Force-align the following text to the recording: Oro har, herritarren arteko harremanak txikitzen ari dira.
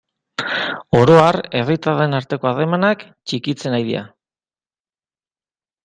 Oro 0.99 1.17
har, 1.23 1.39
herritarren 1.59 2.19
arteko 2.21 2.51
harremanak 2.53 3.07
txikitzen 3.11 3.79
ari 3.81 3.89
dira. 3.93 4.03